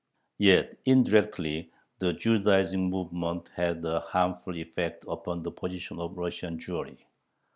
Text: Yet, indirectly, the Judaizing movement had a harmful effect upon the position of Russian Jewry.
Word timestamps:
Yet, 0.39 0.79
indirectly, 0.85 1.69
the 1.99 2.11
Judaizing 2.13 2.89
movement 2.89 3.51
had 3.55 3.85
a 3.85 3.99
harmful 3.99 4.57
effect 4.57 5.05
upon 5.07 5.43
the 5.43 5.51
position 5.51 5.99
of 5.99 6.17
Russian 6.17 6.57
Jewry. 6.57 6.97